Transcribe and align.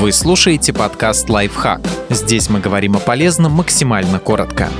Вы 0.00 0.12
слушаете 0.12 0.72
подкаст 0.72 1.28
«Лайфхак». 1.28 1.82
Здесь 2.08 2.48
мы 2.48 2.58
говорим 2.58 2.96
о 2.96 3.00
полезном 3.00 3.52
максимально 3.52 4.18
коротко. 4.18 4.70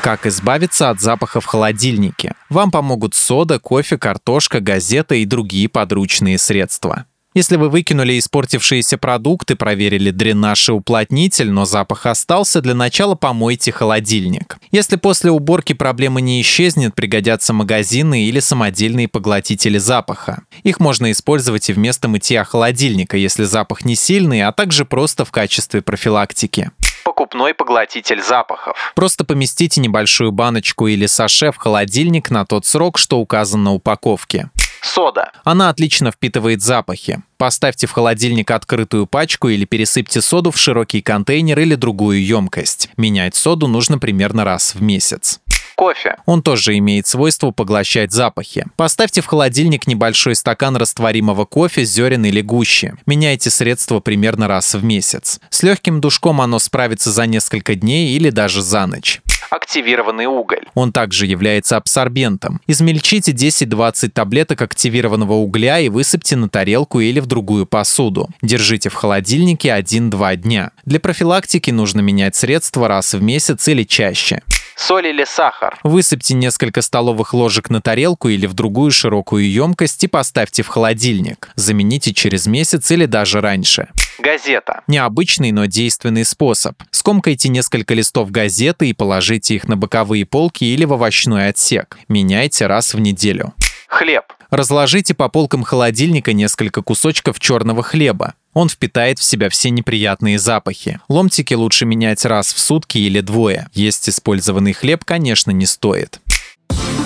Как 0.00 0.24
избавиться 0.24 0.90
от 0.90 1.00
запаха 1.00 1.40
в 1.40 1.46
холодильнике? 1.46 2.36
Вам 2.50 2.70
помогут 2.70 3.16
сода, 3.16 3.58
кофе, 3.58 3.98
картошка, 3.98 4.60
газета 4.60 5.16
и 5.16 5.24
другие 5.24 5.68
подручные 5.68 6.38
средства. 6.38 7.06
Если 7.34 7.56
вы 7.56 7.68
выкинули 7.68 8.16
испортившиеся 8.16 8.96
продукты, 8.96 9.56
проверили 9.56 10.12
дренаж 10.12 10.68
и 10.68 10.72
уплотнитель, 10.72 11.50
но 11.50 11.64
запах 11.64 12.06
остался, 12.06 12.60
для 12.60 12.74
начала 12.74 13.16
помойте 13.16 13.72
холодильник. 13.72 14.56
Если 14.70 14.94
после 14.94 15.32
уборки 15.32 15.72
проблема 15.72 16.20
не 16.20 16.40
исчезнет, 16.40 16.94
пригодятся 16.94 17.52
магазины 17.52 18.26
или 18.26 18.38
самодельные 18.38 19.08
поглотители 19.08 19.78
запаха. 19.78 20.44
Их 20.62 20.78
можно 20.78 21.10
использовать 21.10 21.68
и 21.68 21.72
вместо 21.72 22.06
мытья 22.06 22.44
холодильника, 22.44 23.16
если 23.16 23.42
запах 23.42 23.84
не 23.84 23.96
сильный, 23.96 24.42
а 24.42 24.52
также 24.52 24.84
просто 24.84 25.24
в 25.24 25.32
качестве 25.32 25.82
профилактики 25.82 26.70
покупной 27.04 27.52
поглотитель 27.52 28.22
запахов. 28.22 28.92
Просто 28.94 29.24
поместите 29.24 29.80
небольшую 29.80 30.32
баночку 30.32 30.86
или 30.86 31.04
саше 31.04 31.52
в 31.52 31.56
холодильник 31.56 32.30
на 32.30 32.46
тот 32.46 32.64
срок, 32.64 32.96
что 32.96 33.18
указан 33.18 33.62
на 33.62 33.74
упаковке. 33.74 34.48
Сода. 34.84 35.32
Она 35.44 35.70
отлично 35.70 36.12
впитывает 36.12 36.62
запахи. 36.62 37.22
Поставьте 37.38 37.86
в 37.86 37.92
холодильник 37.92 38.50
открытую 38.50 39.06
пачку 39.06 39.48
или 39.48 39.64
пересыпьте 39.64 40.20
соду 40.20 40.50
в 40.50 40.58
широкий 40.58 41.00
контейнер 41.00 41.58
или 41.58 41.74
другую 41.74 42.24
емкость. 42.24 42.90
Менять 42.96 43.34
соду 43.34 43.66
нужно 43.66 43.98
примерно 43.98 44.44
раз 44.44 44.74
в 44.74 44.82
месяц 44.82 45.40
кофе. 45.74 46.16
Он 46.26 46.42
тоже 46.42 46.78
имеет 46.78 47.06
свойство 47.06 47.50
поглощать 47.50 48.12
запахи. 48.12 48.66
Поставьте 48.76 49.20
в 49.20 49.26
холодильник 49.26 49.86
небольшой 49.86 50.34
стакан 50.34 50.76
растворимого 50.76 51.44
кофе, 51.44 51.84
зерен 51.84 52.24
или 52.24 52.40
гущи. 52.40 52.94
Меняйте 53.06 53.50
средство 53.50 54.00
примерно 54.00 54.48
раз 54.48 54.74
в 54.74 54.84
месяц. 54.84 55.40
С 55.50 55.62
легким 55.62 56.00
душком 56.00 56.40
оно 56.40 56.58
справится 56.58 57.10
за 57.10 57.26
несколько 57.26 57.74
дней 57.74 58.16
или 58.16 58.30
даже 58.30 58.62
за 58.62 58.86
ночь 58.86 59.20
активированный 59.54 60.26
уголь. 60.26 60.64
Он 60.74 60.92
также 60.92 61.26
является 61.26 61.76
абсорбентом. 61.76 62.60
Измельчите 62.66 63.32
10-20 63.32 64.08
таблеток 64.08 64.62
активированного 64.62 65.34
угля 65.34 65.80
и 65.80 65.88
высыпьте 65.88 66.36
на 66.36 66.48
тарелку 66.48 67.00
или 67.00 67.20
в 67.20 67.26
другую 67.26 67.66
посуду. 67.66 68.28
Держите 68.42 68.88
в 68.88 68.94
холодильнике 68.94 69.68
1-2 69.68 70.36
дня. 70.36 70.70
Для 70.84 71.00
профилактики 71.00 71.70
нужно 71.70 72.00
менять 72.00 72.36
средства 72.36 72.88
раз 72.88 73.14
в 73.14 73.22
месяц 73.22 73.68
или 73.68 73.84
чаще 73.84 74.42
соль 74.76 75.06
или 75.06 75.24
сахар. 75.24 75.78
Высыпьте 75.82 76.34
несколько 76.34 76.82
столовых 76.82 77.34
ложек 77.34 77.70
на 77.70 77.80
тарелку 77.80 78.28
или 78.28 78.46
в 78.46 78.54
другую 78.54 78.90
широкую 78.90 79.50
емкость 79.50 80.04
и 80.04 80.08
поставьте 80.08 80.62
в 80.62 80.68
холодильник. 80.68 81.50
Замените 81.54 82.12
через 82.12 82.46
месяц 82.46 82.90
или 82.90 83.06
даже 83.06 83.40
раньше. 83.40 83.88
Газета. 84.18 84.82
Необычный, 84.86 85.52
но 85.52 85.66
действенный 85.66 86.24
способ. 86.24 86.76
Скомкайте 86.90 87.48
несколько 87.48 87.94
листов 87.94 88.30
газеты 88.30 88.88
и 88.88 88.92
положите 88.92 89.54
их 89.54 89.68
на 89.68 89.76
боковые 89.76 90.26
полки 90.26 90.64
или 90.64 90.84
в 90.84 90.92
овощной 90.92 91.48
отсек. 91.48 91.98
Меняйте 92.08 92.66
раз 92.66 92.94
в 92.94 93.00
неделю. 93.00 93.54
Хлеб. 93.88 94.24
Разложите 94.50 95.14
по 95.14 95.28
полкам 95.28 95.62
холодильника 95.62 96.32
несколько 96.32 96.82
кусочков 96.82 97.40
черного 97.40 97.82
хлеба. 97.82 98.34
Он 98.52 98.68
впитает 98.68 99.18
в 99.18 99.24
себя 99.24 99.48
все 99.50 99.70
неприятные 99.70 100.38
запахи. 100.38 101.00
Ломтики 101.08 101.54
лучше 101.54 101.86
менять 101.86 102.24
раз 102.24 102.54
в 102.54 102.60
сутки 102.60 102.98
или 102.98 103.20
двое. 103.20 103.68
Есть 103.72 104.08
использованный 104.08 104.72
хлеб, 104.72 105.04
конечно, 105.04 105.50
не 105.50 105.66
стоит. 105.66 106.20